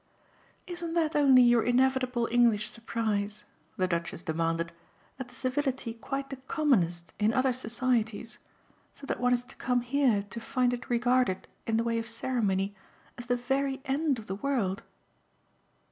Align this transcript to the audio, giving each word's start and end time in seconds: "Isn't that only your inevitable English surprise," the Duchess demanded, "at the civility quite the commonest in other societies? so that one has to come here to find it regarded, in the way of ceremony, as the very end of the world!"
"Isn't 0.65 0.95
that 0.95 1.15
only 1.15 1.43
your 1.43 1.61
inevitable 1.61 2.27
English 2.31 2.67
surprise," 2.67 3.43
the 3.77 3.87
Duchess 3.87 4.23
demanded, 4.23 4.71
"at 5.19 5.27
the 5.27 5.35
civility 5.35 5.93
quite 5.93 6.31
the 6.31 6.37
commonest 6.37 7.13
in 7.19 7.31
other 7.31 7.53
societies? 7.53 8.39
so 8.93 9.05
that 9.05 9.19
one 9.19 9.31
has 9.31 9.43
to 9.43 9.55
come 9.57 9.81
here 9.81 10.23
to 10.23 10.39
find 10.39 10.73
it 10.73 10.89
regarded, 10.89 11.47
in 11.67 11.77
the 11.77 11.83
way 11.83 11.99
of 11.99 12.09
ceremony, 12.09 12.73
as 13.19 13.27
the 13.27 13.35
very 13.35 13.79
end 13.85 14.17
of 14.17 14.25
the 14.25 14.33
world!" 14.33 14.81